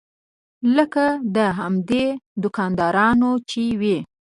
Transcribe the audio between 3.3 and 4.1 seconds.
چې وي.